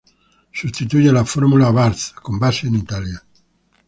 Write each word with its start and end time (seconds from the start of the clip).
Sustituye 0.51 1.11
a 1.11 1.13
la 1.13 1.23
Fórmula 1.23 1.67
Abarth 1.67 2.15
con 2.23 2.39
base 2.39 2.65
en 2.65 2.73
Italia. 2.73 3.23